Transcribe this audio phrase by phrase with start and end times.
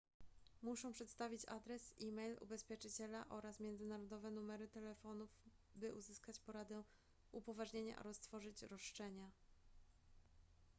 [0.61, 5.29] muszą przedstawić adres e-mail ubezpieczyciela oraz międzynarodowe numery telefonów
[5.75, 9.31] by uzyskać poradę / upoważnienia oraz tworzyć roszczenia